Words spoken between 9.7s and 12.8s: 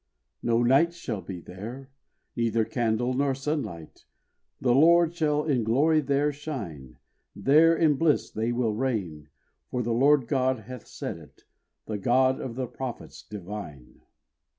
the Lord God hath said it, The God of the